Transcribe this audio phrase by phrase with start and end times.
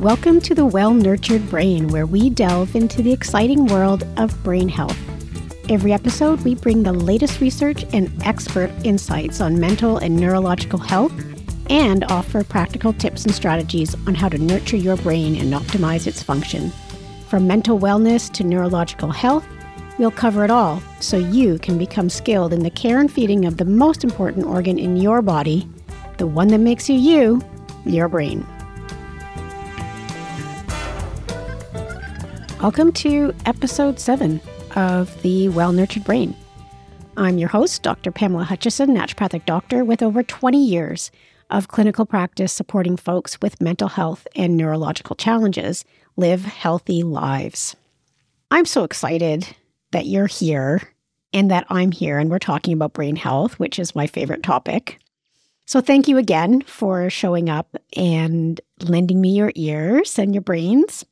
[0.00, 4.66] Welcome to the Well Nurtured Brain, where we delve into the exciting world of brain
[4.66, 4.96] health.
[5.68, 11.12] Every episode, we bring the latest research and expert insights on mental and neurological health
[11.68, 16.22] and offer practical tips and strategies on how to nurture your brain and optimize its
[16.22, 16.72] function.
[17.28, 19.46] From mental wellness to neurological health,
[19.98, 23.58] we'll cover it all so you can become skilled in the care and feeding of
[23.58, 25.68] the most important organ in your body,
[26.16, 27.42] the one that makes you you,
[27.84, 28.46] your brain.
[32.62, 34.38] Welcome to episode seven
[34.76, 36.36] of the Well Nurtured Brain.
[37.16, 38.12] I'm your host, Dr.
[38.12, 41.10] Pamela Hutchison, naturopathic doctor with over 20 years
[41.48, 45.86] of clinical practice supporting folks with mental health and neurological challenges
[46.18, 47.76] live healthy lives.
[48.50, 49.46] I'm so excited
[49.92, 50.82] that you're here
[51.32, 54.98] and that I'm here and we're talking about brain health, which is my favorite topic.
[55.64, 61.06] So, thank you again for showing up and lending me your ears and your brains.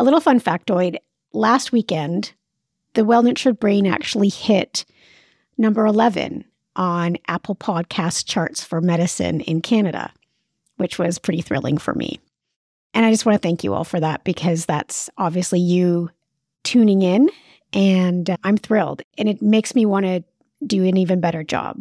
[0.00, 0.96] A little fun factoid
[1.34, 2.32] last weekend,
[2.94, 4.86] the Well Nurtured Brain actually hit
[5.58, 6.42] number 11
[6.74, 10.10] on Apple Podcast charts for medicine in Canada,
[10.78, 12.18] which was pretty thrilling for me.
[12.94, 16.08] And I just want to thank you all for that because that's obviously you
[16.64, 17.28] tuning in,
[17.74, 19.02] and I'm thrilled.
[19.18, 20.24] And it makes me want to
[20.66, 21.76] do an even better job.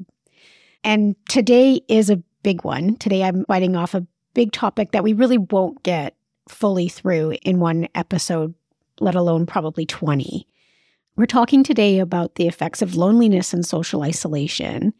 [0.83, 2.97] And today is a big one.
[2.97, 6.17] Today I'm biting off a big topic that we really won't get
[6.51, 8.53] fully through in one episode,
[8.99, 10.47] let alone probably 20.
[11.15, 14.93] We're talking today about the effects of loneliness and social isolation,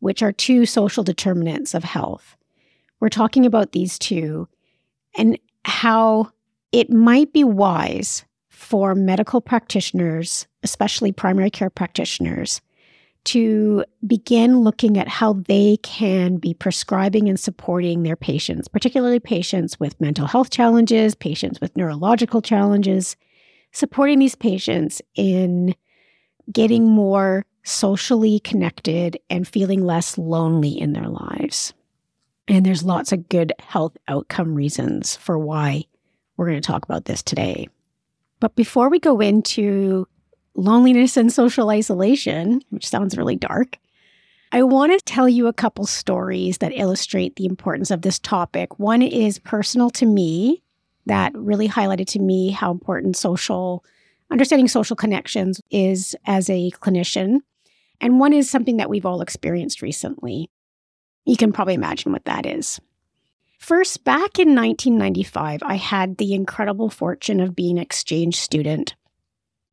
[0.00, 2.36] which are two social determinants of health.
[3.00, 4.48] We're talking about these two
[5.16, 6.30] and how
[6.72, 12.60] it might be wise for medical practitioners, especially primary care practitioners,
[13.28, 19.78] to begin looking at how they can be prescribing and supporting their patients, particularly patients
[19.78, 23.16] with mental health challenges, patients with neurological challenges,
[23.72, 25.74] supporting these patients in
[26.50, 31.74] getting more socially connected and feeling less lonely in their lives.
[32.48, 35.84] And there's lots of good health outcome reasons for why
[36.38, 37.68] we're going to talk about this today.
[38.40, 40.08] But before we go into
[40.58, 43.78] loneliness and social isolation, which sounds really dark,
[44.50, 48.78] I want to tell you a couple stories that illustrate the importance of this topic.
[48.78, 50.62] One is personal to me
[51.06, 53.84] that really highlighted to me how important social
[54.30, 57.38] understanding social connections is as a clinician.
[58.00, 60.50] And one is something that we've all experienced recently.
[61.24, 62.80] You can probably imagine what that is.
[63.58, 68.94] First, back in 1995, I had the incredible fortune of being an exchange student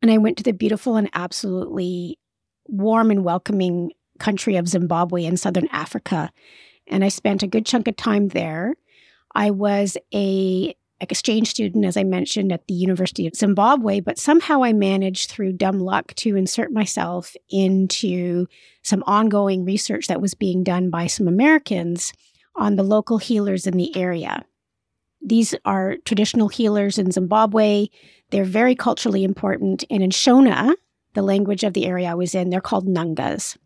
[0.06, 2.20] and I went to the beautiful and absolutely
[2.68, 6.32] warm and welcoming country of Zimbabwe in southern Africa.
[6.86, 8.76] And I spent a good chunk of time there.
[9.34, 14.64] I was a exchange student, as I mentioned, at the University of Zimbabwe, but somehow
[14.64, 18.46] I managed through dumb luck to insert myself into
[18.84, 22.14] some ongoing research that was being done by some Americans
[22.56, 24.46] on the local healers in the area.
[25.26, 27.88] These are traditional healers in Zimbabwe.
[28.30, 29.84] They're very culturally important.
[29.90, 30.76] And in Shona,
[31.16, 33.58] the language of the area I was in, they're called Nungas.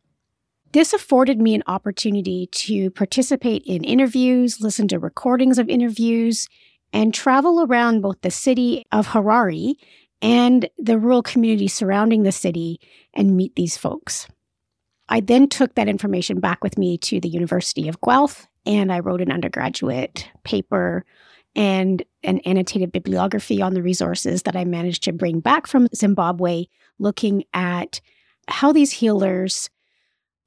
[0.71, 6.47] This afforded me an opportunity to participate in interviews, listen to recordings of interviews,
[6.93, 9.73] and travel around both the city of Harare
[10.21, 12.79] and the rural community surrounding the city
[13.13, 14.27] and meet these folks.
[15.09, 18.99] I then took that information back with me to the University of Guelph and I
[18.99, 21.03] wrote an undergraduate paper
[21.55, 26.65] and an annotated bibliography on the resources that I managed to bring back from Zimbabwe,
[26.99, 28.01] looking at
[28.47, 29.69] how these healers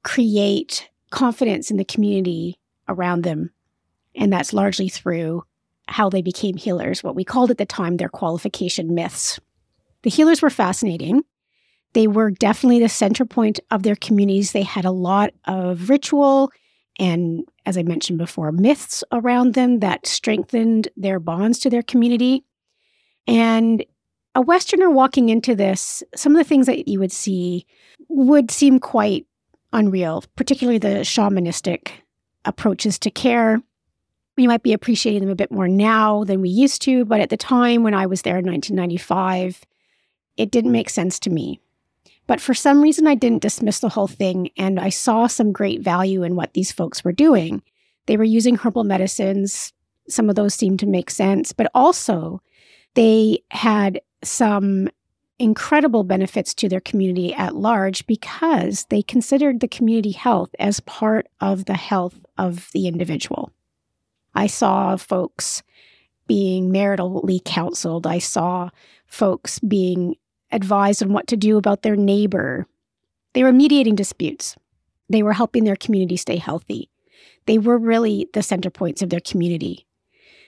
[0.03, 3.51] create confidence in the community around them.
[4.15, 5.43] And that's largely through
[5.87, 9.39] how they became healers, what we called at the time their qualification myths.
[10.03, 11.23] The healers were fascinating.
[11.93, 14.51] They were definitely the center point of their communities.
[14.51, 16.51] They had a lot of ritual
[16.99, 22.43] and, as I mentioned before, myths around them that strengthened their bonds to their community.
[23.27, 23.83] And
[24.35, 27.65] a Westerner walking into this, some of the things that you would see
[28.09, 29.25] would seem quite
[29.71, 31.91] unreal, particularly the shamanistic
[32.45, 33.61] approaches to care.
[34.37, 37.29] We might be appreciating them a bit more now than we used to, but at
[37.29, 39.63] the time when I was there in 1995,
[40.37, 41.59] it didn't make sense to me.
[42.25, 45.81] But for some reason, I didn't dismiss the whole thing, and I saw some great
[45.81, 47.61] value in what these folks were doing.
[48.05, 49.73] They were using herbal medicines.
[50.07, 52.41] Some of those seemed to make sense, but also
[52.95, 54.89] they had some
[55.39, 61.27] incredible benefits to their community at large because they considered the community health as part
[61.41, 63.51] of the health of the individual.
[64.35, 65.63] I saw folks
[66.27, 68.07] being maritally counseled.
[68.07, 68.69] I saw
[69.05, 70.15] folks being
[70.53, 72.67] advised on what to do about their neighbor.
[73.33, 74.55] They were mediating disputes.
[75.09, 76.89] They were helping their community stay healthy.
[77.45, 79.85] They were really the center points of their community.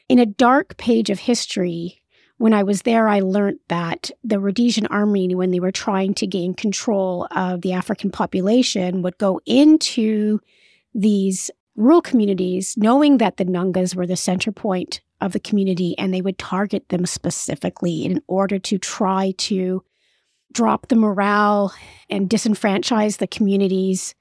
[0.08, 2.02] In a dark page of history,
[2.38, 6.28] when I was there, I learned that the Rhodesian army, when they were trying to
[6.28, 10.40] gain control of the African population, would go into
[10.94, 16.14] these rural communities, knowing that the Nungas were the center point of the community, and
[16.14, 19.84] they would target them specifically in order to try to
[20.56, 21.74] drop the morale
[22.10, 24.16] and disenfranchise the communities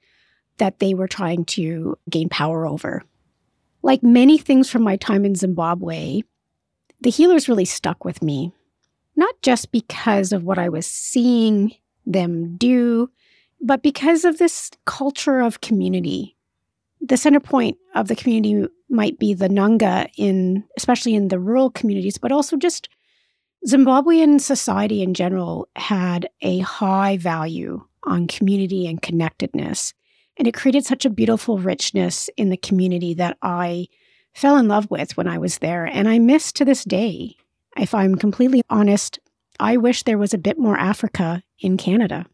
[0.57, 3.03] that they were trying to gain power over.
[3.81, 6.21] Like many things from my time in Zimbabwe,
[7.01, 8.51] the healers really stuck with me,
[9.15, 11.73] not just because of what I was seeing
[12.05, 13.09] them do,
[13.61, 16.35] but because of this culture of community.
[16.99, 21.69] The center point of the community might be the Nunga in especially in the rural
[21.69, 22.89] communities, but also just
[23.67, 29.93] Zimbabwean society in general had a high value on community and connectedness.
[30.37, 33.87] And it created such a beautiful richness in the community that I
[34.35, 37.37] fell in love with when I was there, and I miss to this day.
[37.77, 39.17] If I'm completely honest,
[39.59, 42.25] I wish there was a bit more Africa in Canada.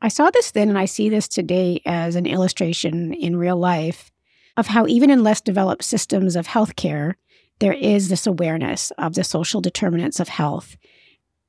[0.00, 4.10] I saw this then, and I see this today as an illustration in real life
[4.56, 7.14] of how, even in less developed systems of healthcare,
[7.60, 10.76] there is this awareness of the social determinants of health.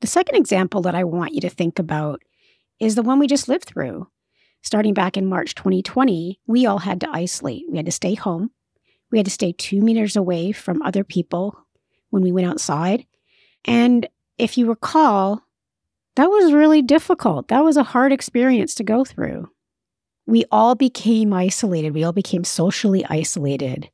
[0.02, 2.22] The second example that I want you to think about
[2.80, 4.08] is the one we just lived through.
[4.62, 7.64] Starting back in March 2020, we all had to isolate.
[7.70, 8.52] We had to stay home.
[9.12, 11.58] We had to stay two meters away from other people
[12.10, 13.06] when we went outside.
[13.66, 14.08] And
[14.38, 15.44] if you recall,
[16.16, 17.48] that was really difficult.
[17.48, 19.50] That was a hard experience to go through.
[20.26, 21.94] We all became isolated.
[21.94, 23.90] We all became socially isolated.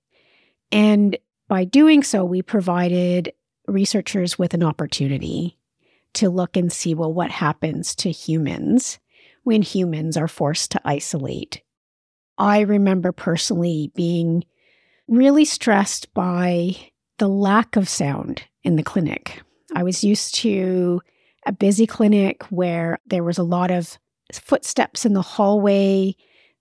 [0.71, 1.17] And
[1.47, 3.33] by doing so, we provided
[3.67, 5.57] researchers with an opportunity
[6.13, 8.99] to look and see well, what happens to humans
[9.43, 11.61] when humans are forced to isolate.
[12.37, 14.43] I remember personally being
[15.07, 16.75] really stressed by
[17.19, 19.41] the lack of sound in the clinic.
[19.75, 21.01] I was used to
[21.45, 23.97] a busy clinic where there was a lot of
[24.33, 26.15] footsteps in the hallway.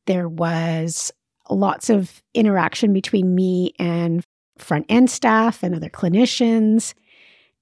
[0.06, 1.10] There was
[1.48, 4.24] lots of interaction between me and
[4.58, 6.94] front end staff and other clinicians.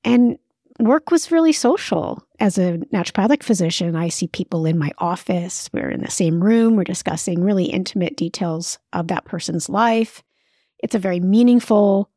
[0.04, 0.38] And
[0.78, 2.22] work was really social.
[2.40, 5.70] As a naturopathic physician, I see people in my office.
[5.72, 6.76] We're in the same room.
[6.76, 10.22] We're discussing really intimate details of that person's life.
[10.78, 12.10] It's a very meaningful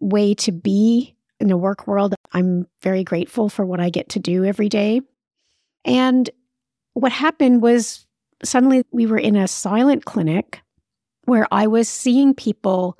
[0.00, 2.14] way to be in the work world.
[2.32, 5.00] I'm very grateful for what I get to do every day.
[5.84, 6.30] And
[6.94, 8.06] what happened was
[8.42, 10.62] suddenly we were in a silent clinic
[11.24, 12.98] where I was seeing people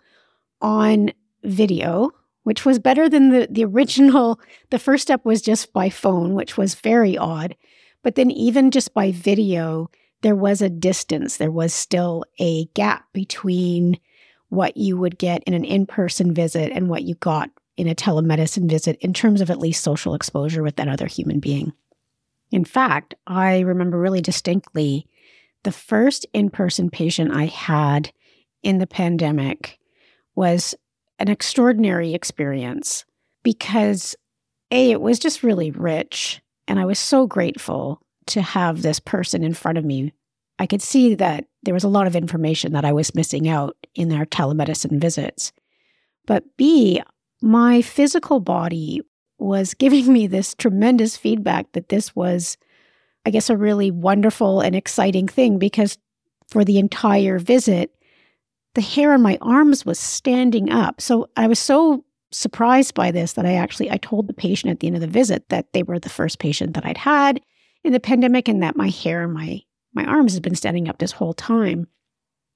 [0.61, 1.13] on
[1.45, 2.11] video,
[2.43, 4.41] which was better than the, the original.
[4.71, 7.57] The first step was just by phone, which was very odd.
[8.03, 9.91] But then, even just by video,
[10.23, 11.37] there was a distance.
[11.37, 13.99] There was still a gap between
[14.49, 17.95] what you would get in an in person visit and what you got in a
[17.95, 21.73] telemedicine visit in terms of at least social exposure with that other human being.
[22.51, 25.07] In fact, I remember really distinctly
[25.65, 28.13] the first in person patient I had
[28.63, 29.79] in the pandemic
[30.37, 30.75] was
[31.19, 33.05] an extraordinary experience
[33.43, 34.15] because
[34.71, 36.41] A, it was just really rich.
[36.69, 40.13] And I was so grateful to have this person in front of me
[40.59, 43.77] I could see that there was a lot of information that I was missing out
[43.95, 45.53] in our telemedicine visits.
[46.27, 47.03] But B,
[47.43, 49.03] my physical body
[49.39, 52.57] was giving me this tremendous feedback that this was,
[53.25, 55.99] I guess, a really wonderful and exciting thing because
[56.49, 57.93] for the entire visit,
[58.77, 61.01] the hair on my arms was standing up.
[61.01, 64.81] So I was so surprised by this that I actually I told the patient at
[64.81, 67.41] the end of the visit that they were the first patient that I'd had
[67.85, 69.63] in the pandemic and that my hair and my
[69.95, 71.89] my arms has been standing up this whole time.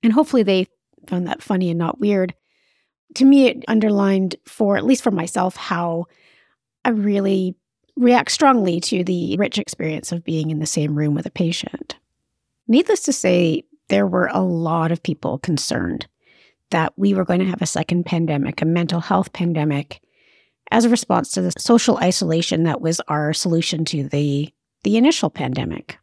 [0.02, 0.66] And hopefully they
[1.06, 2.34] found that funny and not weird.
[3.14, 6.04] To me, it underlined for, at least for myself, how
[6.84, 7.56] I really
[7.96, 11.96] react strongly to the rich experience of being in the same room with a patient.
[12.68, 16.06] Needless to say, there were a lot of people concerned
[16.70, 20.00] that we were going to have a second pandemic, a mental health pandemic,
[20.70, 24.52] as a response to the social isolation that was our solution to the,
[24.84, 25.98] the initial pandemic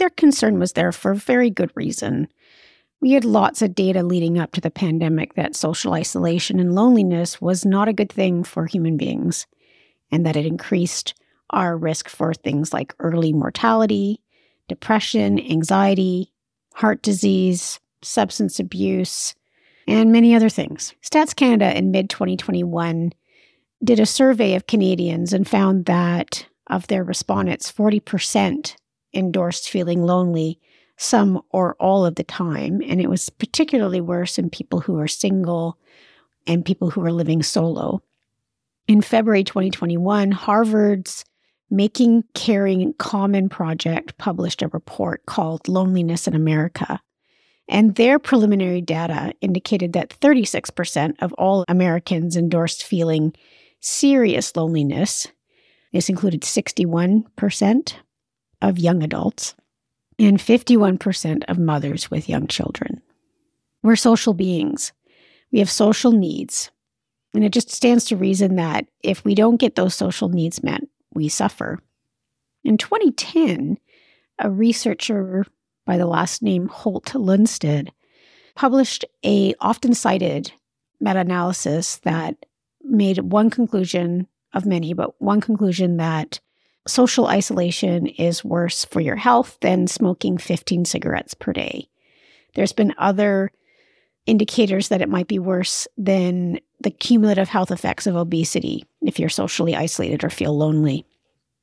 [0.00, 2.26] their concern was there for a very good reason.
[3.00, 7.40] We had lots of data leading up to the pandemic that social isolation and loneliness
[7.40, 9.46] was not a good thing for human beings,
[10.10, 11.14] and that it increased
[11.50, 14.20] our risk for things like early mortality,
[14.68, 16.32] depression, anxiety,
[16.74, 19.34] heart disease, substance abuse,
[19.86, 20.94] and many other things.
[21.02, 23.12] Stats Canada in mid 2021
[23.82, 28.76] did a survey of Canadians and found that of their respondents, 40%
[29.12, 30.60] endorsed feeling lonely
[30.96, 32.82] some or all of the time.
[32.86, 35.78] And it was particularly worse in people who are single
[36.46, 38.02] and people who are living solo.
[38.86, 41.24] In February 2021, Harvard's
[41.70, 47.00] Making Caring Common Project published a report called Loneliness in America.
[47.68, 53.32] And their preliminary data indicated that 36% of all Americans endorsed feeling
[53.78, 55.28] serious loneliness.
[55.92, 57.94] This included 61%
[58.60, 59.54] of young adults
[60.18, 63.00] and 51% of mothers with young children.
[63.82, 64.92] We're social beings.
[65.52, 66.70] We have social needs.
[67.32, 70.82] And it just stands to reason that if we don't get those social needs met,
[71.14, 71.78] we suffer.
[72.64, 73.78] In 2010,
[74.38, 75.44] a researcher
[75.86, 77.88] by the last name Holt Lunstad
[78.54, 80.52] published a often cited
[81.00, 82.36] meta-analysis that
[82.82, 86.40] made one conclusion of many, but one conclusion that
[86.86, 91.88] social isolation is worse for your health than smoking 15 cigarettes per day.
[92.54, 93.52] There's been other
[94.26, 99.28] indicators that it might be worse than the cumulative health effects of obesity if you're
[99.28, 101.04] socially isolated or feel lonely.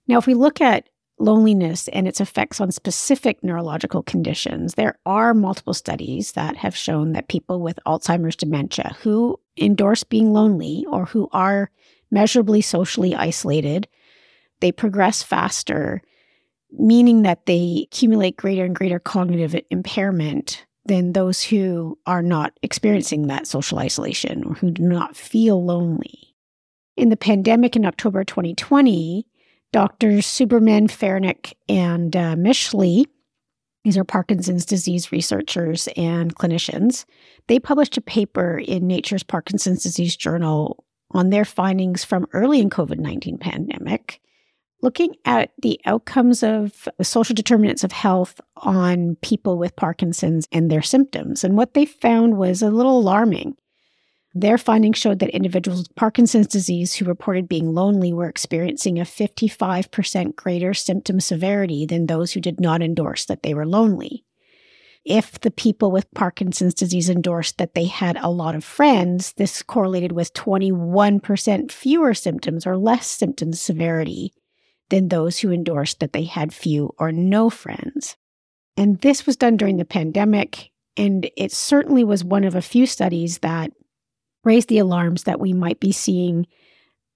[0.07, 5.33] Now, if we look at loneliness and its effects on specific neurological conditions, there are
[5.33, 11.05] multiple studies that have shown that people with Alzheimer's dementia who endorse being lonely or
[11.05, 11.71] who are
[12.11, 13.87] measurably socially isolated,
[14.59, 16.01] they progress faster,
[16.71, 23.27] meaning that they accumulate greater and greater cognitive impairment than those who are not experiencing
[23.27, 26.35] that social isolation or who do not feel lonely.
[26.95, 29.27] In the pandemic in October 2020,
[29.73, 33.05] Doctors Subramanian, Farahnik, and uh, Mischley,
[33.83, 37.05] these are Parkinson's disease researchers and clinicians,
[37.47, 42.69] they published a paper in Nature's Parkinson's Disease Journal on their findings from early in
[42.69, 44.19] COVID-19 pandemic,
[44.81, 50.81] looking at the outcomes of social determinants of health on people with Parkinson's and their
[50.81, 51.43] symptoms.
[51.43, 53.55] And what they found was a little alarming.
[54.35, 59.03] Their findings showed that individuals with Parkinson's disease who reported being lonely were experiencing a
[59.03, 64.23] 55% greater symptom severity than those who did not endorse that they were lonely.
[65.03, 69.63] If the people with Parkinson's disease endorsed that they had a lot of friends, this
[69.63, 74.33] correlated with 21% fewer symptoms or less symptom severity
[74.89, 78.15] than those who endorsed that they had few or no friends.
[78.75, 80.71] And this was done during the pandemic.
[80.95, 83.71] And it certainly was one of a few studies that
[84.43, 86.47] raised the alarms that we might be seeing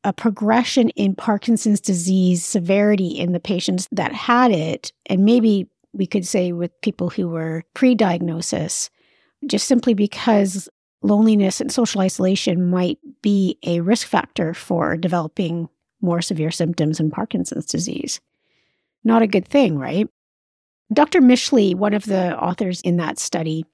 [0.03, 6.07] a progression in Parkinson's disease severity in the patients that had it, and maybe we
[6.07, 8.89] could say with people who were pre diagnosis,
[9.45, 10.69] just simply because
[11.03, 15.69] loneliness and social isolation might be a risk factor for developing
[16.01, 18.19] more severe symptoms in Parkinson's disease.
[19.03, 20.07] Not a good thing, right?
[20.93, 21.21] Dr.
[21.21, 23.65] Mischley, one of the authors in that study,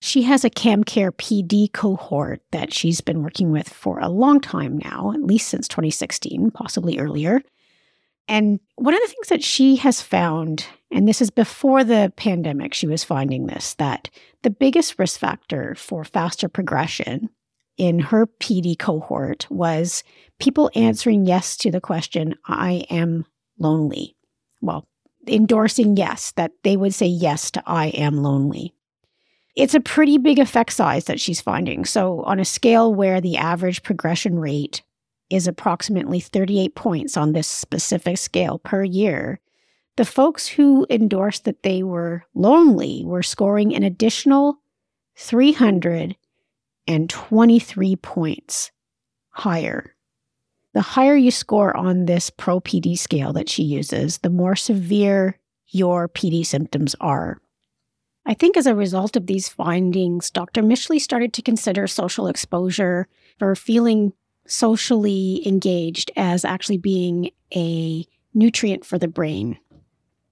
[0.00, 4.78] she has a CamCare PD cohort that she's been working with for a long time
[4.78, 7.40] now, at least since 2016, possibly earlier.
[8.28, 12.74] And one of the things that she has found, and this is before the pandemic,
[12.74, 14.10] she was finding this, that
[14.42, 17.30] the biggest risk factor for faster progression
[17.76, 20.04] in her PD cohort was
[20.38, 23.24] people answering yes to the question, I am
[23.58, 24.16] lonely.
[24.60, 24.86] Well,
[25.26, 28.74] endorsing yes, that they would say yes to I am lonely.
[29.54, 31.84] It's a pretty big effect size that she's finding.
[31.84, 34.82] So, on a scale where the average progression rate
[35.28, 39.40] is approximately 38 points on this specific scale per year,
[39.96, 44.58] the folks who endorsed that they were lonely were scoring an additional
[46.86, 48.70] 323 points
[49.30, 49.94] higher.
[50.74, 55.38] The higher you score on this pro PD scale that she uses, the more severe
[55.68, 57.40] your PD symptoms are.
[58.24, 60.62] I think as a result of these findings, Dr.
[60.62, 63.08] Mischley started to consider social exposure
[63.40, 64.12] or feeling
[64.46, 69.58] socially engaged as actually being a nutrient for the brain.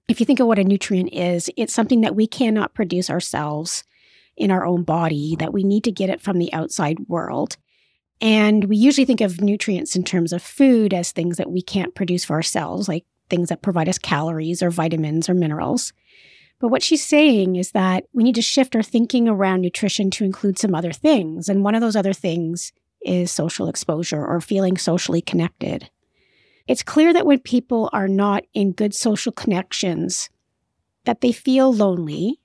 [0.07, 3.83] If you think of what a nutrient is, it's something that we cannot produce ourselves
[4.37, 7.57] in our own body, that we need to get it from the outside world.
[8.19, 11.95] And we usually think of nutrients in terms of food as things that we can't
[11.95, 15.91] produce for ourselves, like things that provide us calories or vitamins or minerals.
[16.59, 20.23] But what she's saying is that we need to shift our thinking around nutrition to
[20.23, 21.49] include some other things.
[21.49, 22.71] And one of those other things
[23.01, 25.89] is social exposure or feeling socially connected.
[26.67, 30.29] It's clear that when people are not in good social connections,
[31.05, 32.39] that they feel lonely,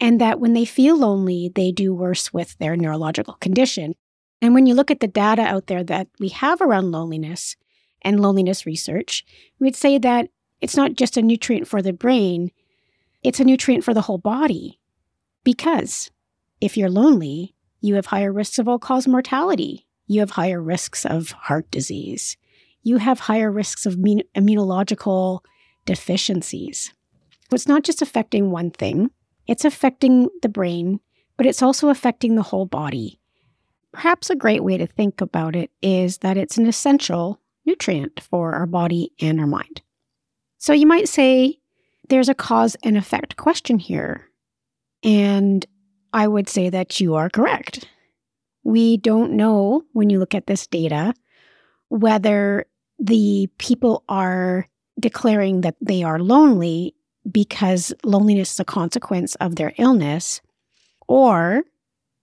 [0.00, 3.94] and that when they feel lonely, they do worse with their neurological condition.
[4.42, 7.56] And when you look at the data out there that we have around loneliness
[8.02, 9.24] and loneliness research,
[9.58, 10.28] we'd say that
[10.60, 12.50] it's not just a nutrient for the brain,
[13.22, 14.78] it's a nutrient for the whole body.
[15.44, 16.10] Because
[16.60, 19.86] if you're lonely, you have higher risks of all cause mortality.
[20.06, 22.36] You have higher risks of heart disease.
[22.82, 25.40] You have higher risks of immunological
[25.86, 26.92] deficiencies.
[27.50, 29.10] So it's not just affecting one thing,
[29.46, 31.00] it's affecting the brain,
[31.36, 33.20] but it's also affecting the whole body.
[33.92, 38.54] Perhaps a great way to think about it is that it's an essential nutrient for
[38.54, 39.82] our body and our mind.
[40.58, 41.58] So you might say
[42.08, 44.28] there's a cause and effect question here.
[45.02, 45.64] And
[46.12, 47.88] I would say that you are correct.
[48.62, 51.14] We don't know when you look at this data
[51.88, 52.66] whether
[52.98, 54.66] the people are
[54.98, 56.94] declaring that they are lonely
[57.30, 60.40] because loneliness is a consequence of their illness,
[61.08, 61.62] or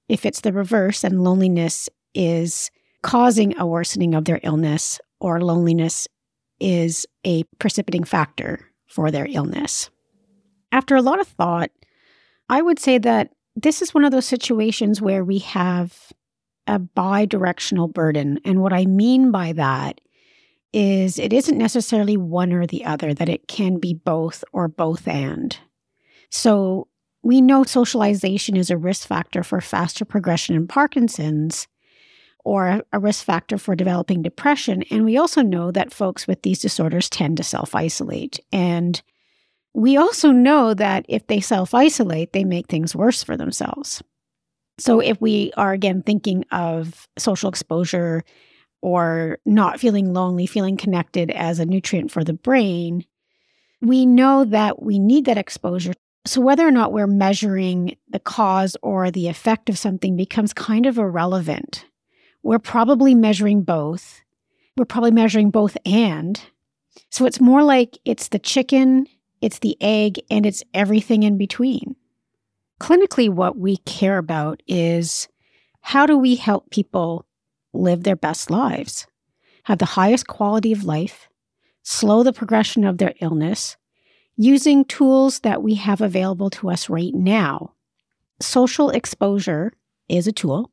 [0.09, 6.07] if it's the reverse and loneliness is causing a worsening of their illness, or loneliness
[6.59, 9.89] is a precipitating factor for their illness.
[10.71, 11.71] After a lot of thought,
[12.49, 16.11] I would say that this is one of those situations where we have
[16.67, 18.39] a bi directional burden.
[18.45, 19.99] And what I mean by that
[20.73, 25.07] is it isn't necessarily one or the other, that it can be both or both
[25.07, 25.57] and.
[26.29, 26.87] So
[27.23, 31.67] we know socialization is a risk factor for faster progression in Parkinson's
[32.43, 34.83] or a risk factor for developing depression.
[34.89, 38.39] And we also know that folks with these disorders tend to self isolate.
[38.51, 39.01] And
[39.73, 44.01] we also know that if they self isolate, they make things worse for themselves.
[44.79, 48.23] So, if we are again thinking of social exposure
[48.81, 53.05] or not feeling lonely, feeling connected as a nutrient for the brain,
[53.81, 55.93] we know that we need that exposure.
[56.25, 60.85] So, whether or not we're measuring the cause or the effect of something becomes kind
[60.85, 61.85] of irrelevant.
[62.43, 64.21] We're probably measuring both.
[64.77, 66.39] We're probably measuring both and.
[67.09, 69.07] So, it's more like it's the chicken
[69.41, 71.95] it's the egg, and it's everything in between.
[72.79, 75.27] Clinically, what we care about is
[75.81, 77.25] how do we help people
[77.73, 79.07] live their best lives,
[79.63, 81.29] have the highest quality of life,
[81.83, 83.77] slow the progression of their illness,
[84.37, 87.73] using tools that we have available to us right now.
[88.39, 89.71] Social exposure
[90.09, 90.71] is a tool.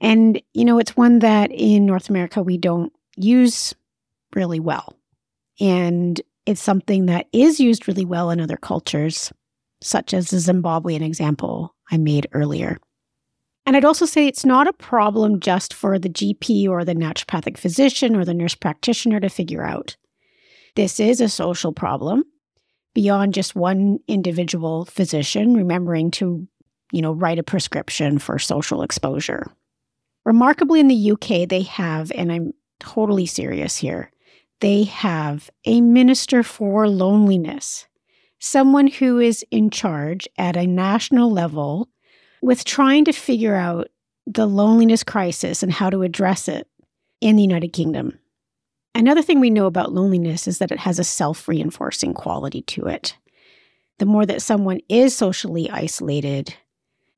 [0.00, 3.74] And, you know, it's one that in North America we don't use
[4.34, 4.94] really well.
[5.58, 9.32] And it's something that is used really well in other cultures,
[9.80, 12.78] such as the Zimbabwean example I made earlier.
[13.66, 17.58] And I'd also say it's not a problem just for the GP or the naturopathic
[17.58, 19.96] physician or the nurse practitioner to figure out.
[20.76, 22.22] This is a social problem
[22.94, 26.46] beyond just one individual physician remembering to,
[26.92, 29.50] you know, write a prescription for social exposure.
[30.24, 34.10] Remarkably in the UK they have and I'm totally serious here
[34.60, 37.86] they have a minister for loneliness,
[38.38, 41.88] someone who is in charge at a national level
[42.42, 43.88] with trying to figure out
[44.26, 46.68] the loneliness crisis and how to address it
[47.20, 48.18] in the United Kingdom.
[48.94, 52.86] Another thing we know about loneliness is that it has a self reinforcing quality to
[52.86, 53.16] it.
[53.98, 56.54] The more that someone is socially isolated,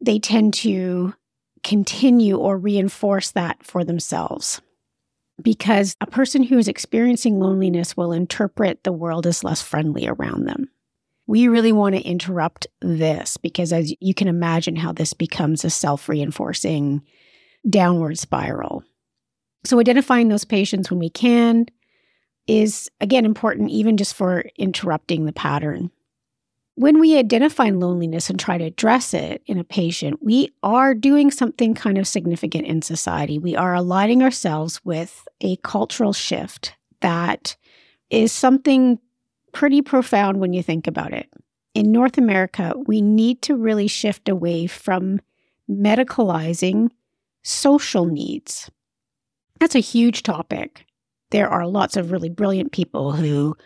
[0.01, 1.15] they tend to
[1.65, 4.61] continue or reinforce that for themselves
[5.43, 10.45] because a person who is experiencing loneliness will interpret the world as less friendly around
[10.45, 10.69] them.
[11.29, 15.71] We really want to interrupt this because, as you can imagine, how this becomes a
[15.71, 17.03] self reinforcing
[17.69, 18.83] downward spiral.
[19.65, 21.67] So, identifying those patients when we can
[22.49, 25.93] is, again, important, even just for interrupting the pattern
[26.79, 31.29] when we identify loneliness and try to address it in a patient, we are doing
[31.29, 33.37] something kind of significant in society.
[33.37, 37.57] We are aligning ourselves with a cultural shift that
[38.11, 39.01] is something
[39.53, 41.29] pretty profound when you think about it.
[41.75, 45.21] In North America, we need to really shift away from
[45.71, 46.91] medicalizing
[47.43, 48.71] social needs.
[49.61, 50.85] That's a huge topic.
[51.31, 53.57] There are lots of really brilliant people who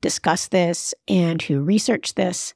[0.00, 2.54] discuss this and who research this.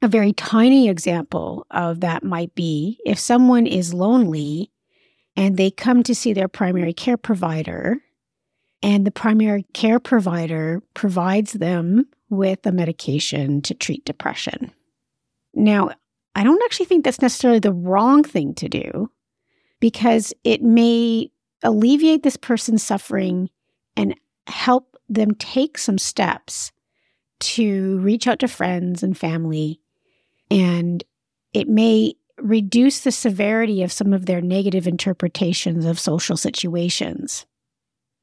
[0.00, 4.70] A very tiny example of that might be if someone is lonely
[5.36, 8.00] and they come to see their primary care provider,
[8.84, 14.70] and the primary care provider provides them with a medication to treat depression.
[15.54, 15.88] Now,
[16.34, 19.10] I don't actually think that's necessarily the wrong thing to do
[19.80, 21.30] because it may
[21.62, 23.48] alleviate this person's suffering
[23.96, 24.14] and
[24.48, 26.70] help them take some steps
[27.40, 29.80] to reach out to friends and family.
[30.50, 31.02] And
[31.54, 37.46] it may reduce the severity of some of their negative interpretations of social situations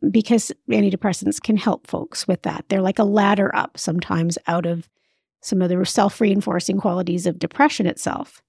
[0.09, 2.65] because antidepressants can help folks with that.
[2.69, 4.89] They're like a ladder up sometimes out of
[5.41, 8.41] some of the self reinforcing qualities of depression itself.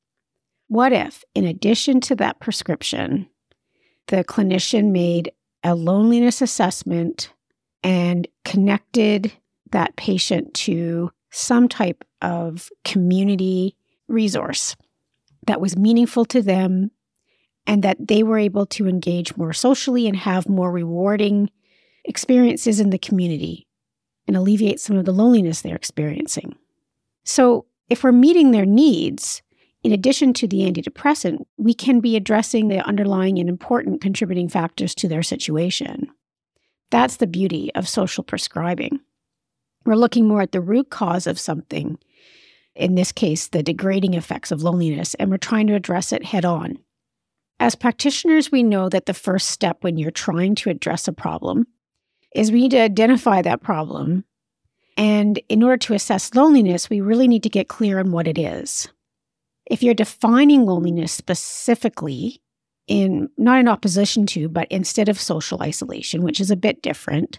[0.69, 3.29] What if, in addition to that prescription,
[4.09, 7.31] the clinician made a loneliness assessment
[7.83, 9.33] and connected
[9.71, 13.77] that patient to some type of community
[14.09, 14.77] resource
[15.47, 16.91] that was meaningful to them
[17.67, 21.51] and that they were able to engage more socially and have more rewarding
[22.05, 23.67] experiences in the community
[24.27, 26.55] and alleviate some of the loneliness they're experiencing.
[27.25, 29.43] So, if we're meeting their needs,
[29.83, 34.95] in addition to the antidepressant, we can be addressing the underlying and important contributing factors
[34.97, 36.09] to their situation.
[36.91, 39.01] That's the beauty of social prescribing.
[39.85, 41.99] We're looking more at the root cause of something,
[42.75, 46.45] in this case, the degrading effects of loneliness, and we're trying to address it head
[46.45, 46.79] on.
[47.63, 51.69] As practitioners, we know that the first step when you're trying to address a problem
[52.35, 54.25] is we need to identify that problem.
[54.97, 58.37] And in order to assess loneliness, we really need to get clear on what it
[58.37, 58.89] is.
[59.71, 62.43] If you're defining loneliness specifically,
[62.89, 67.39] in not in opposition to, but instead of social isolation, which is a bit different.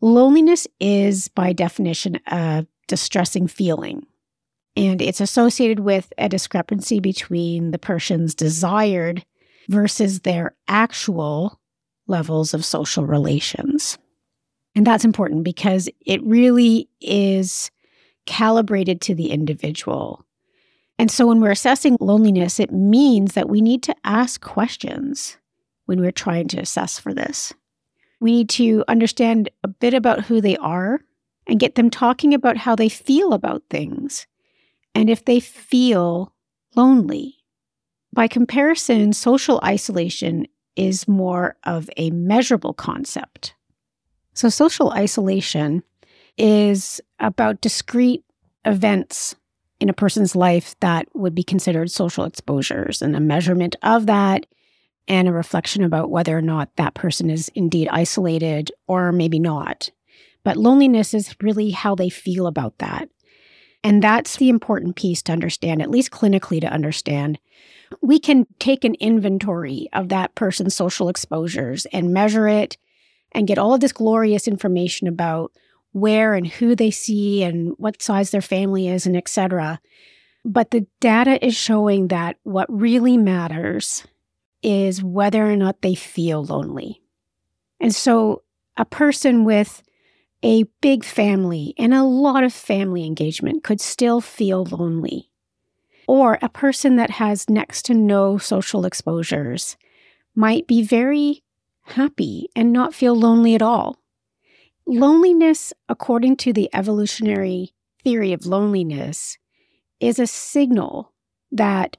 [0.00, 4.06] Loneliness is, by definition, a distressing feeling.
[4.74, 9.22] And it's associated with a discrepancy between the person's desired
[9.68, 11.60] versus their actual
[12.06, 13.98] levels of social relations.
[14.74, 17.70] And that's important because it really is
[18.26, 20.24] calibrated to the individual.
[20.98, 25.36] And so when we're assessing loneliness, it means that we need to ask questions
[25.86, 27.52] when we're trying to assess for this.
[28.20, 31.00] We need to understand a bit about who they are
[31.46, 34.26] and get them talking about how they feel about things
[34.94, 36.32] and if they feel
[36.74, 37.36] lonely.
[38.14, 40.46] By comparison, social isolation
[40.76, 43.54] is more of a measurable concept.
[44.34, 45.82] So, social isolation
[46.38, 48.24] is about discrete
[48.64, 49.34] events
[49.80, 54.46] in a person's life that would be considered social exposures and a measurement of that
[55.08, 59.90] and a reflection about whether or not that person is indeed isolated or maybe not.
[60.44, 63.08] But loneliness is really how they feel about that.
[63.82, 67.40] And that's the important piece to understand, at least clinically to understand.
[68.00, 72.76] We can take an inventory of that person's social exposures and measure it
[73.32, 75.52] and get all of this glorious information about
[75.92, 79.80] where and who they see and what size their family is and etc.
[80.44, 84.04] But the data is showing that what really matters
[84.62, 87.00] is whether or not they feel lonely.
[87.80, 88.42] And so
[88.76, 89.82] a person with
[90.42, 95.30] a big family and a lot of family engagement could still feel lonely.
[96.06, 99.76] Or a person that has next to no social exposures
[100.34, 101.42] might be very
[101.82, 103.96] happy and not feel lonely at all.
[104.86, 109.38] Loneliness, according to the evolutionary theory of loneliness,
[110.00, 111.12] is a signal
[111.50, 111.96] that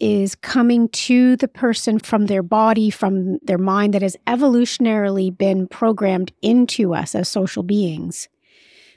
[0.00, 5.68] is coming to the person from their body, from their mind that has evolutionarily been
[5.68, 8.28] programmed into us as social beings,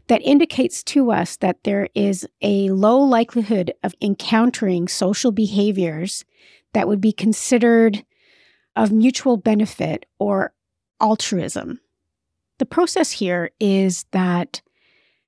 [0.07, 6.23] that indicates to us that there is a low likelihood of encountering social behaviors
[6.73, 8.03] that would be considered
[8.75, 10.53] of mutual benefit or
[11.01, 11.79] altruism.
[12.59, 14.61] The process here is that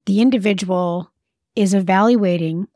[0.05, 1.11] the individual
[1.55, 2.67] is evaluating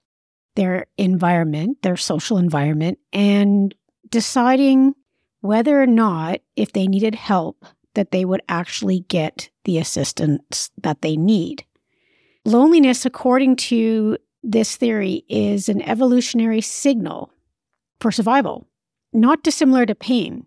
[0.56, 3.74] their environment, their social environment, and
[4.10, 4.94] deciding
[5.42, 11.02] whether or not, if they needed help, that they would actually get the assistance that
[11.02, 11.66] they need.
[12.46, 17.32] Loneliness, according to this theory, is an evolutionary signal
[18.02, 18.68] for survival,
[19.14, 20.46] not dissimilar to pain.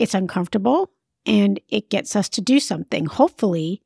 [0.00, 0.90] It's uncomfortable,
[1.24, 3.06] and it gets us to do something.
[3.06, 3.82] Hopefully,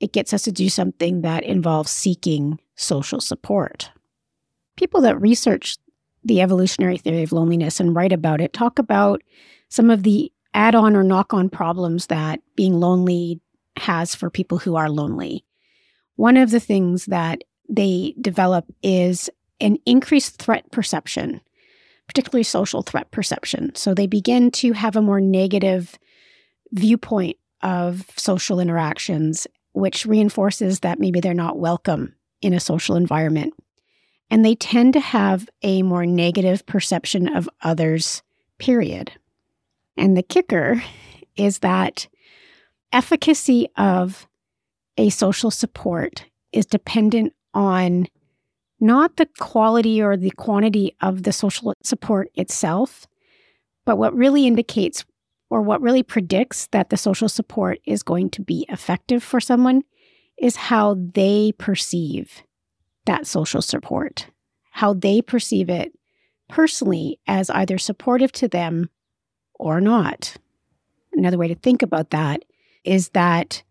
[0.00, 3.90] it gets us to do something that involves seeking social support.
[4.76, 5.76] People that research
[6.24, 9.22] the evolutionary theory of loneliness and write about it talk about
[9.68, 13.40] some of the add on or knock on problems that being lonely
[13.76, 15.45] has for people who are lonely.
[16.16, 21.40] One of the things that they develop is an increased threat perception,
[22.06, 23.74] particularly social threat perception.
[23.74, 25.98] So they begin to have a more negative
[26.72, 33.54] viewpoint of social interactions, which reinforces that maybe they're not welcome in a social environment.
[34.30, 38.22] And they tend to have a more negative perception of others,
[38.58, 39.12] period.
[39.96, 40.82] And the kicker
[41.36, 42.08] is that
[42.92, 44.26] efficacy of
[44.96, 48.06] a social support is dependent on
[48.80, 53.06] not the quality or the quantity of the social support itself,
[53.84, 55.04] but what really indicates
[55.48, 59.82] or what really predicts that the social support is going to be effective for someone
[60.38, 62.42] is how they perceive
[63.06, 64.26] that social support,
[64.70, 65.92] how they perceive it
[66.48, 68.90] personally as either supportive to them
[69.54, 70.36] or not.
[71.12, 72.44] Another way to think about that
[72.84, 73.62] is that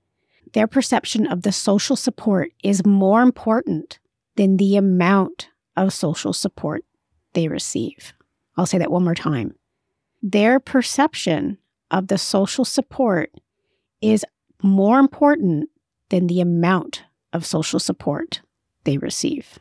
[0.56, 4.00] their perception of the social support is more important
[4.38, 6.86] than the amount of social support
[7.34, 8.13] they receive.
[8.56, 9.56] I'll say that one more time.
[10.24, 11.58] Their perception
[11.91, 13.32] of the social support
[14.02, 14.26] is
[14.63, 15.70] more important
[16.08, 18.39] than the amount of social support
[18.86, 19.60] they receive.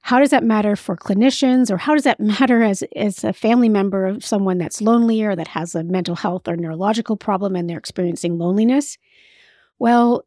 [0.00, 3.68] How does that matter for clinicians, or how does that matter as, as a family
[3.68, 7.70] member of someone that's lonely or that has a mental health or neurological problem and
[7.70, 8.98] they're experiencing loneliness?
[9.78, 10.24] Well,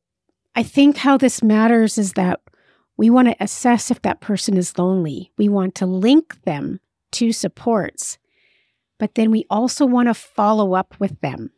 [0.56, 2.42] I think how this matters is that
[2.98, 5.32] we want to assess if that person is lonely.
[5.38, 6.80] We want to link them
[7.14, 8.18] to supports,
[8.98, 11.52] but then we also want to follow up with them.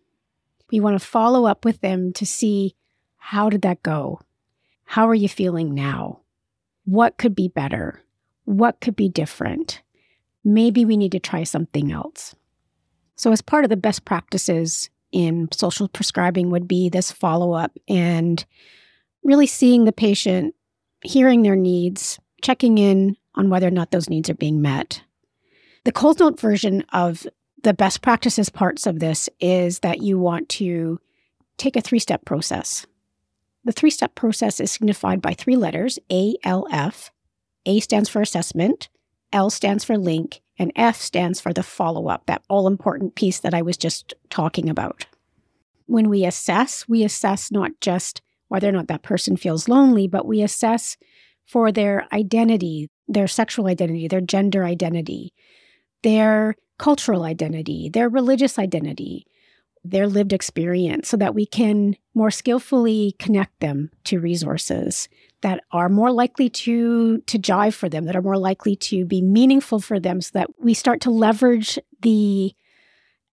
[0.72, 2.76] We want to follow up with them to see
[3.18, 4.20] how did that go?
[4.86, 6.22] How are you feeling now?
[6.86, 8.02] What could be better?
[8.46, 9.82] What could be different?
[10.44, 12.36] Maybe we need to try something else.
[13.16, 17.78] So, as part of the best practices in social prescribing, would be this follow up
[17.88, 18.46] and
[19.24, 20.56] really seeing the patient
[21.04, 25.02] hearing their needs, checking in on whether or not those needs are being met.
[25.84, 27.26] The Coles Note version of
[27.64, 31.00] the best practices parts of this is that you want to
[31.58, 32.86] take a three step process.
[33.64, 37.12] The three step process is signified by three letters A, L, F.
[37.66, 38.90] A stands for assessment,
[39.32, 43.40] L stands for link, and F stands for the follow up, that all important piece
[43.40, 45.08] that I was just talking about.
[45.88, 50.28] When we assess, we assess not just whether or not that person feels lonely, but
[50.28, 50.98] we assess
[51.48, 55.34] for their identity, their sexual identity, their gender identity,
[56.04, 59.26] their cultural identity, their religious identity,
[59.84, 65.10] their lived experience, so that we can more skillfully connect them to resources
[65.42, 69.22] that are more likely to, to jive for them, that are more likely to be
[69.22, 72.54] meaningful for them, so that we start to leverage the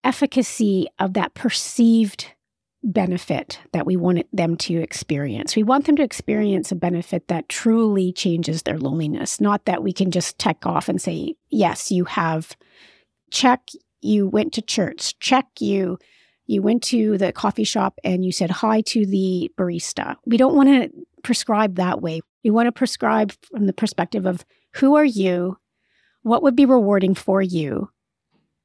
[0.03, 2.33] efficacy of that perceived
[2.81, 5.55] benefit that we want them to experience.
[5.55, 9.91] We want them to experience a benefit that truly changes their loneliness, not that we
[9.91, 12.55] can just check off and say, yes, you have
[13.31, 13.69] check
[14.01, 15.99] you went to church, check you
[16.49, 20.15] you went to the coffee shop and you said hi to the barista.
[20.25, 20.89] We don't want to
[21.21, 22.21] prescribe that way.
[22.43, 25.57] We want to prescribe from the perspective of who are you?
[26.23, 27.91] What would be rewarding for you?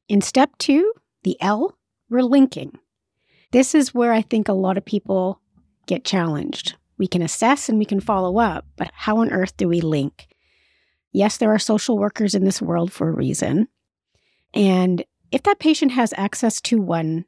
[0.08, 0.94] In step 2,
[1.24, 1.76] the L,
[2.08, 2.78] we're linking.
[3.52, 5.42] This is where I think a lot of people
[5.86, 6.76] get challenged.
[6.96, 10.26] We can assess and we can follow up, but how on earth do we link?
[11.12, 13.68] Yes, there are social workers in this world for a reason.
[14.54, 17.26] And if that patient has access to one,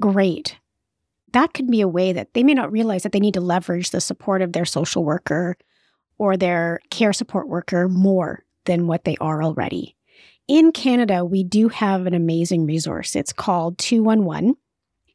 [0.00, 0.56] great.
[1.32, 3.90] That could be a way that they may not realize that they need to leverage
[3.90, 5.56] the support of their social worker
[6.18, 9.96] or their care support worker more than what they are already.
[10.48, 13.14] In Canada, we do have an amazing resource.
[13.14, 14.56] It's called 211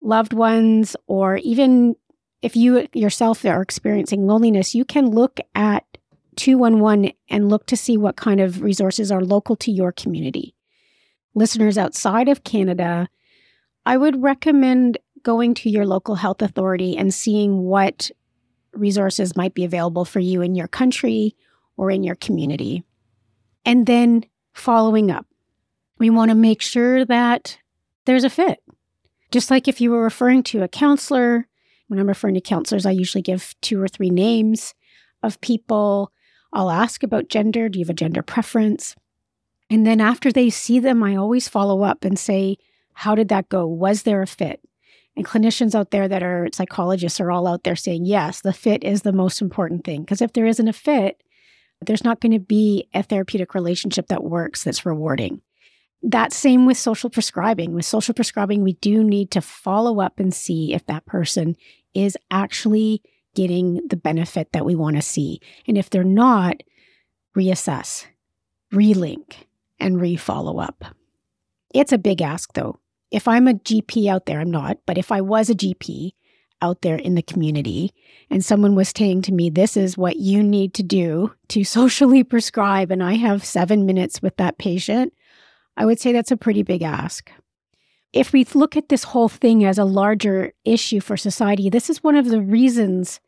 [0.02, 1.96] loved ones, or even
[2.42, 5.86] if you yourself are experiencing loneliness, you can look at
[6.38, 10.56] 211 and look to see what kind of resources are local to your community.
[11.36, 13.08] Listeners outside of Canada,
[13.86, 18.10] I would recommend going to your local health authority and seeing what
[18.74, 21.36] resources might be available for you in your country
[21.78, 22.84] or in your community.
[23.66, 25.26] And then following up.
[26.00, 27.58] We want to make sure that
[28.06, 28.60] there's a fit.
[29.30, 31.48] Just like if you were referring to a counselor,
[31.92, 34.74] when I'm referring to counselors, I usually give two or three names
[35.22, 36.14] of people.
[36.54, 37.68] I'll ask about gender.
[37.68, 38.96] Do you have a gender preference?
[39.70, 42.58] And then after they see them, I always follow up and say,
[42.94, 43.68] How did that go?
[43.68, 44.62] Was there a fit?
[45.18, 48.84] And clinicians out there that are psychologists are all out there saying, yes, the fit
[48.84, 50.02] is the most important thing.
[50.04, 51.22] Because if there isn't a fit,
[51.82, 55.42] there's not going to be a therapeutic relationship that works that's rewarding.
[56.04, 57.74] that same with social prescribing.
[57.74, 61.56] With social prescribing, we do need to follow up and see if that person
[61.94, 63.02] is actually
[63.36, 65.40] getting the benefit that we want to see.
[65.68, 66.62] And if they're not,
[67.36, 68.06] reassess,
[68.74, 69.46] relink,
[69.80, 70.86] and refollow up.
[71.74, 72.80] It's a big ask though.
[73.10, 76.12] If I'm a GP out there, I'm not, but if I was a GP
[76.62, 77.92] out there in the community
[78.30, 82.24] and someone was saying to me, This is what you need to do to socially
[82.24, 85.14] prescribe, and I have seven minutes with that patient,
[85.76, 87.32] I would say that's a pretty big ask.
[88.14, 92.04] If we look at this whole thing as a larger issue for society, this is
[92.04, 93.20] one of the reasons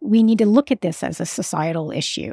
[0.00, 2.32] we need to look at this as a societal issue.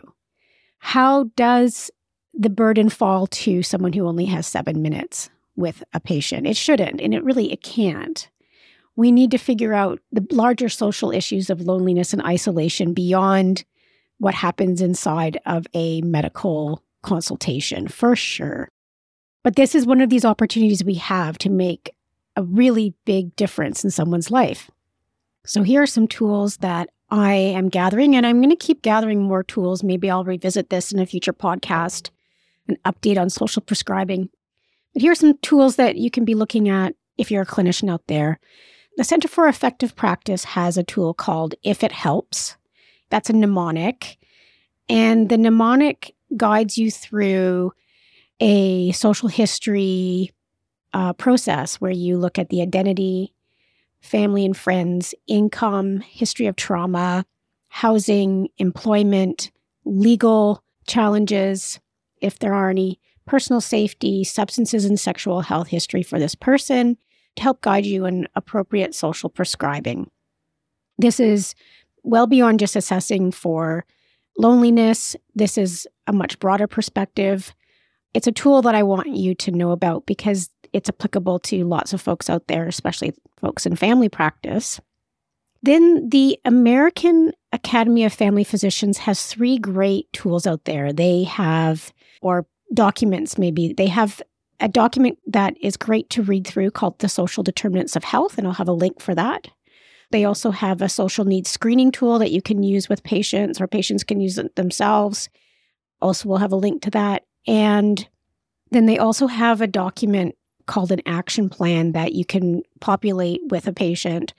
[0.80, 1.92] How does
[2.34, 6.48] the burden fall to someone who only has seven minutes with a patient?
[6.48, 8.30] It shouldn't, and it really it can't.
[8.96, 13.66] We need to figure out the larger social issues of loneliness and isolation beyond
[14.18, 18.70] what happens inside of a medical consultation, for sure.
[19.44, 21.96] But this is one of these opportunities we have to make
[22.36, 24.70] a really big difference in someone's life.
[25.46, 29.24] So, here are some tools that I am gathering, and I'm going to keep gathering
[29.24, 29.84] more tools.
[29.84, 32.10] Maybe I'll revisit this in a future podcast,
[32.68, 34.30] an update on social prescribing.
[34.94, 37.90] But here are some tools that you can be looking at if you're a clinician
[37.90, 38.40] out there.
[38.98, 42.58] The Center for Effective Practice has a tool called If It Helps.
[43.10, 44.18] That's a mnemonic.
[44.88, 47.72] And the mnemonic guides you through
[48.40, 50.32] a social history
[50.94, 53.34] uh, process where you look at the identity,
[54.02, 57.26] family and friends, income, history of trauma,
[57.68, 59.52] housing, employment,
[59.86, 61.80] legal challenges,
[62.22, 66.98] if there are any, personal safety, substances and sexual health history for this person
[67.36, 70.10] to help guide you in appropriate social prescribing.
[70.98, 71.54] This is
[72.02, 73.86] well beyond just assessing for
[74.38, 75.16] loneliness.
[75.36, 77.54] This is a much broader perspective.
[78.14, 81.94] It's a tool that I want you to know about because it's applicable to lots
[81.94, 84.80] of folks out there, especially folks in family practice.
[85.62, 90.94] Then the American Academy of Family Physicians has three great tools out there.
[90.94, 91.92] They have,
[92.22, 94.22] or documents maybe, they have
[94.60, 98.48] a document that is great to read through called The Social Determinants of Health, and
[98.48, 99.48] I'll have a link for that.
[100.12, 103.68] They also have a social needs screening tool that you can use with patients or
[103.68, 105.30] patients can use it themselves.
[106.02, 107.24] Also, we'll have a link to that.
[107.48, 108.08] And
[108.72, 113.68] then they also have a document called an action plan that you can populate with
[113.68, 114.34] a patient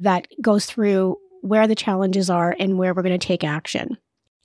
[0.00, 3.96] that goes through where the challenges are and where we're going to take action.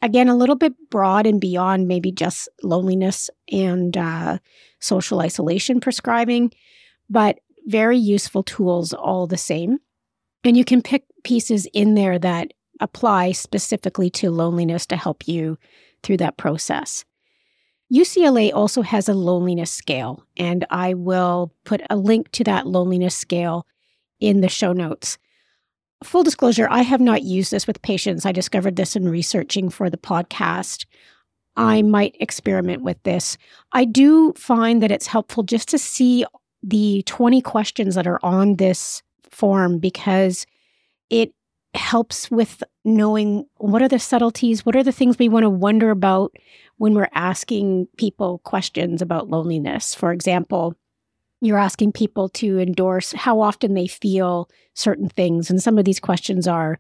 [0.02, 4.38] Again, a little bit broad and beyond maybe just loneliness and uh,
[4.80, 6.54] social isolation prescribing,
[7.10, 9.80] but very useful tools all the same.
[10.44, 15.58] And you can pick pieces in there that apply specifically to loneliness to help you
[16.04, 17.04] through that process.
[17.94, 23.16] UCLA also has a loneliness scale, and I will put a link to that loneliness
[23.16, 23.66] scale
[24.20, 25.18] in the show notes.
[26.04, 28.26] Full disclosure, I have not used this with patients.
[28.26, 30.86] I discovered this in researching for the podcast.
[31.56, 33.38] I might experiment with this.
[33.72, 36.26] I do find that it's helpful just to see
[36.62, 40.46] the 20 questions that are on this form because
[41.10, 41.34] it
[41.78, 45.92] helps with knowing what are the subtleties, what are the things we want to wonder
[45.92, 46.36] about
[46.78, 49.94] when we're asking people questions about loneliness.
[49.96, 50.76] For example,
[51.42, 55.50] you're asking people to endorse how often they feel certain things.
[55.50, 56.80] And some of these questions are,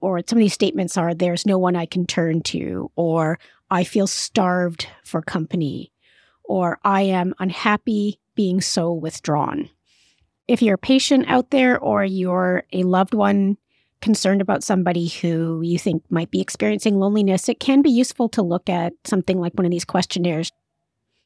[0.00, 3.38] or some of these statements are, there's no one I can turn to, or
[3.70, 5.92] I feel starved for company,
[6.44, 9.68] or I am unhappy being so withdrawn.
[10.46, 13.58] If you're a patient out there or you're a loved one
[14.00, 18.42] concerned about somebody who you think might be experiencing loneliness, it can be useful to
[18.42, 20.52] look at something like one of these questionnaires.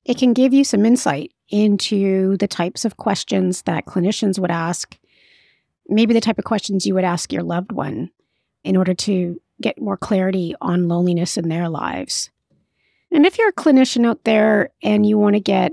[0.04, 4.98] It can give you some insight into the types of questions that clinicians would ask,
[5.88, 8.10] maybe the type of questions you would ask your loved one
[8.64, 12.30] in order to get more clarity on loneliness in their lives.
[13.12, 15.72] And if you're a clinician out there and you want to get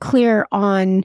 [0.00, 1.04] clear on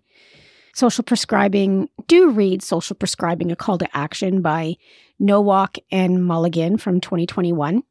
[0.73, 4.75] social prescribing, do read Social Prescribing A Call to Action by
[5.19, 7.83] Nowak and Mulligan from 2021.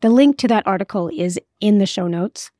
[0.00, 2.50] The link to that article is in the show notes.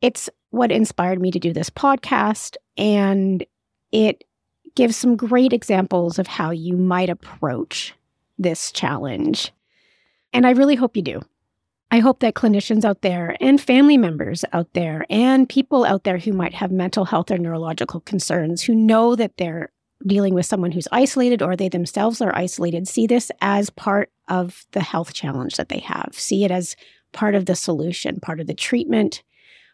[0.00, 3.44] It's what inspired me to do this podcast, and
[3.92, 4.24] it
[4.74, 7.94] gives some great examples of how you might approach
[8.38, 9.52] this challenge.
[10.32, 11.22] And I really hope you do.
[11.90, 16.18] I hope that clinicians out there and family members out there and people out there
[16.18, 19.70] who might have mental health or neurological concerns who know that they're
[20.06, 24.64] dealing with someone who's isolated or they themselves are isolated see this as part of
[24.72, 26.10] the health challenge that they have.
[26.12, 26.76] See it as
[27.12, 29.22] part of the solution, part of the treatment,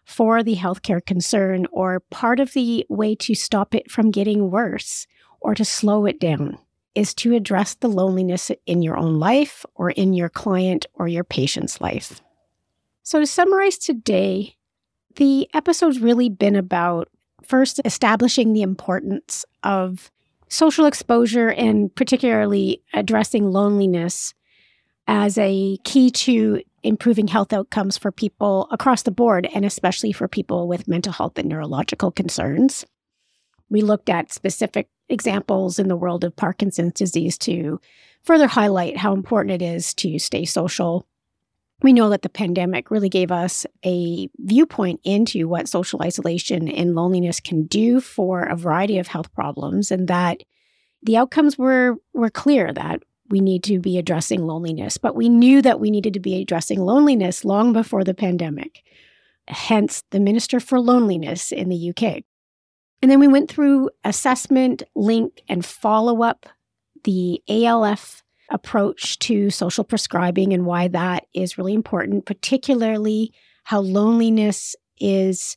[0.04, 5.06] for the healthcare concern or part of the way to stop it from getting worse
[5.40, 6.58] or to slow it down
[6.94, 11.24] is to address the loneliness in your own life or in your client or your
[11.24, 12.20] patient's life.
[13.02, 14.56] So, to summarize today,
[15.16, 17.08] the episode's really been about
[17.44, 20.10] first establishing the importance of
[20.54, 24.34] social exposure and particularly addressing loneliness
[25.06, 30.28] as a key to improving health outcomes for people across the board and especially for
[30.28, 32.84] people with mental health and neurological concerns.
[33.68, 37.80] We looked at specific examples in the world of Parkinson's disease to
[38.22, 41.06] further highlight how important it is to stay social.
[41.82, 46.94] We know that the pandemic really gave us a viewpoint into what social isolation and
[46.94, 50.42] loneliness can do for a variety of health problems, and that
[51.02, 54.98] the outcomes were, were clear that we need to be addressing loneliness.
[54.98, 58.82] But we knew that we needed to be addressing loneliness long before the pandemic,
[59.48, 62.22] hence the Minister for Loneliness in the UK.
[63.02, 66.46] And then we went through assessment, link, and follow up,
[67.04, 68.23] the ALF
[68.54, 73.32] approach to social prescribing and why that is really important, particularly
[73.64, 75.56] how loneliness is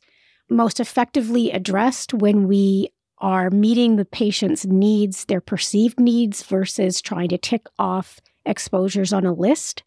[0.50, 2.88] most effectively addressed when we
[3.18, 9.24] are meeting the patient's needs, their perceived needs, versus trying to tick off exposures on
[9.24, 9.84] a list.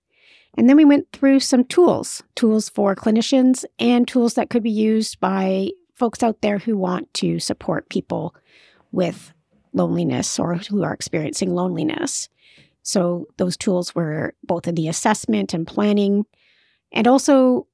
[0.57, 4.71] And then we went through some tools, tools for clinicians and tools that could be
[4.71, 8.35] used by folks out there who want to support people
[8.91, 9.33] with
[9.73, 12.29] loneliness or who are experiencing loneliness.
[12.83, 16.25] So those tools were both in the assessment and planning
[16.91, 17.67] and also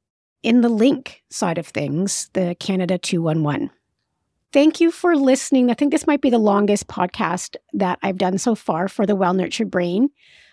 [0.44, 3.70] in the link side of things, the Canada 211.
[4.54, 5.70] Thank you for listening.
[5.70, 9.16] I think this might be the longest podcast that I've done so far for the
[9.16, 10.10] Well Nurtured Brain.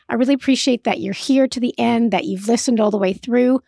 [0.09, 3.13] I really appreciate that you're here to the end, that you've listened all the way
[3.13, 3.61] through.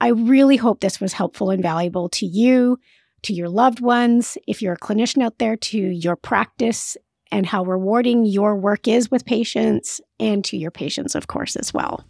[0.00, 2.78] I really hope this was helpful and valuable to you
[3.24, 6.96] to your loved ones, if you're a clinician out there, to your practice
[7.34, 11.74] and how rewarding your work is with patients, and to your patients, of course, as
[11.74, 12.04] well.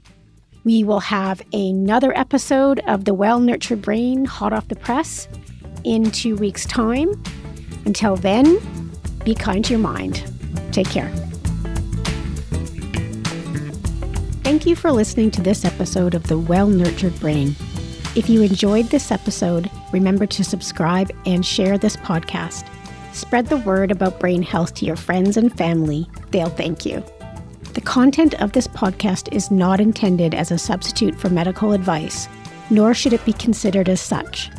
[0.64, 5.26] We will have another episode of The Well Nurtured Brain hot off the press
[5.82, 7.22] in two weeks' time.
[7.86, 8.60] Until then,
[9.24, 10.30] be kind to your mind.
[10.72, 11.10] Take care.
[14.42, 17.56] Thank you for listening to this episode of The Well Nurtured Brain.
[18.14, 22.68] If you enjoyed this episode, remember to subscribe and share this podcast.
[23.14, 26.08] Spread the word about brain health to your friends and family.
[26.32, 27.04] They'll thank you.
[27.74, 32.28] The content of this podcast is not intended as a substitute for medical advice,
[32.70, 34.50] nor should it be considered as such.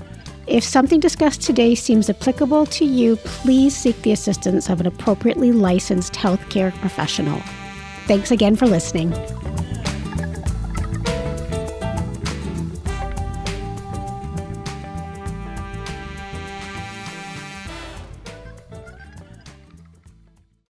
[0.47, 5.51] If something discussed today seems applicable to you, please seek the assistance of an appropriately
[5.51, 7.41] licensed healthcare professional.
[8.06, 9.12] Thanks again for listening.